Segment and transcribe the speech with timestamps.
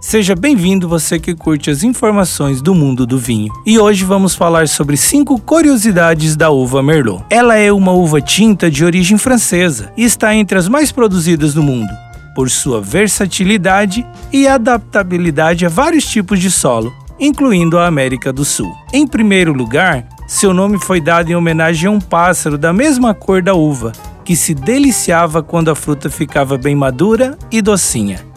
[0.00, 3.52] seja bem-vindo você que curte as informações do mundo do vinho.
[3.66, 7.22] E hoje vamos falar sobre cinco curiosidades da uva Merlot.
[7.28, 11.62] Ela é uma uva tinta de origem francesa e está entre as mais produzidas do
[11.62, 11.90] mundo,
[12.34, 18.72] por sua versatilidade e adaptabilidade a vários tipos de solo, incluindo a América do Sul.
[18.92, 23.42] Em primeiro lugar, seu nome foi dado em homenagem a um pássaro da mesma cor
[23.42, 23.92] da uva,
[24.24, 28.29] que se deliciava quando a fruta ficava bem madura e docinha.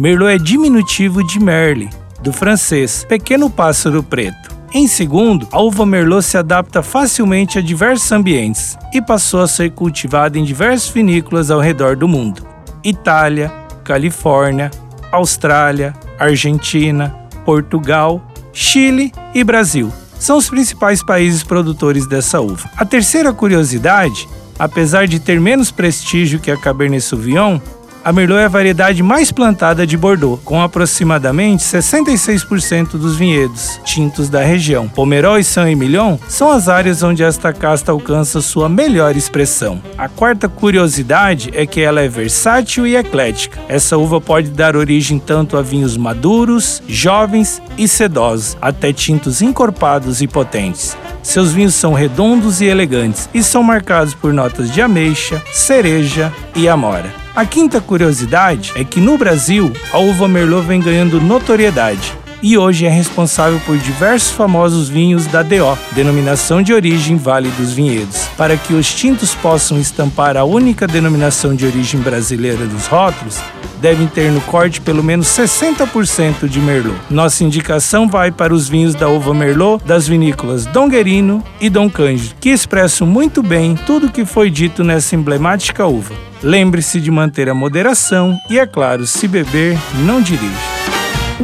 [0.00, 1.90] Merlot é diminutivo de merle,
[2.22, 4.48] do francês pequeno pássaro preto.
[4.72, 9.72] Em segundo, a uva Merlot se adapta facilmente a diversos ambientes e passou a ser
[9.72, 12.48] cultivada em diversas vinícolas ao redor do mundo:
[12.82, 13.52] Itália,
[13.84, 14.70] Califórnia,
[15.12, 17.14] Austrália, Argentina,
[17.44, 18.22] Portugal,
[18.54, 22.70] Chile e Brasil são os principais países produtores dessa uva.
[22.74, 24.26] A terceira curiosidade,
[24.58, 27.60] apesar de ter menos prestígio que a Cabernet Sauvignon,
[28.04, 34.28] a Merlot é a variedade mais plantada de Bordeaux, com aproximadamente 66% dos vinhedos tintos
[34.28, 34.88] da região.
[34.88, 39.82] Pomerol e Saint-Emilion são as áreas onde esta casta alcança sua melhor expressão.
[39.98, 43.58] A quarta curiosidade é que ela é versátil e eclética.
[43.68, 50.22] Essa uva pode dar origem tanto a vinhos maduros, jovens e sedosos, até tintos encorpados
[50.22, 50.96] e potentes.
[51.22, 56.66] Seus vinhos são redondos e elegantes e são marcados por notas de ameixa, cereja e
[56.66, 57.29] amora.
[57.34, 62.86] A quinta curiosidade é que no Brasil a uva Merlot vem ganhando notoriedade e hoje
[62.86, 68.26] é responsável por diversos famosos vinhos da DO, denominação de origem Vale dos Vinhedos.
[68.36, 73.38] Para que os tintos possam estampar a única denominação de origem brasileira dos rótulos,
[73.80, 76.98] devem ter no corte pelo menos 60% de Merlot.
[77.08, 81.88] Nossa indicação vai para os vinhos da uva Merlot das vinícolas Dom Guerino e Dom
[81.88, 86.29] Cândido, que expressam muito bem tudo o que foi dito nessa emblemática uva.
[86.42, 90.79] Lembre-se de manter a moderação e, é claro, se beber, não dirija.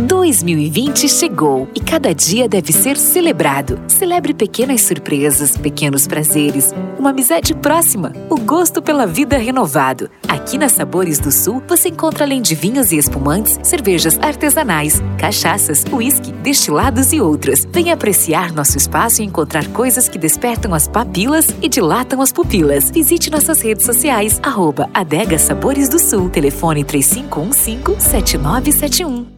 [0.00, 3.80] 2020 chegou e cada dia deve ser celebrado.
[3.88, 10.10] Celebre pequenas surpresas, pequenos prazeres, uma amizade próxima, o gosto pela vida renovado.
[10.28, 15.84] Aqui na Sabores do Sul você encontra além de vinhos e espumantes, cervejas artesanais, cachaças,
[15.90, 17.66] uísque, destilados e outras.
[17.72, 22.90] Venha apreciar nosso espaço e encontrar coisas que despertam as papilas e dilatam as pupilas.
[22.90, 29.35] Visite nossas redes sociais, arroba Adega Sabores do Sul, telefone 3515 7971.